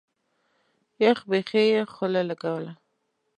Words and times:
يخ 1.05 1.19
بيخي 1.29 1.65
خوله 1.93 2.21
لګوله. 2.29 2.73